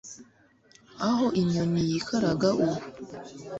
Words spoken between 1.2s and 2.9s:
inyoni yikaraga ubu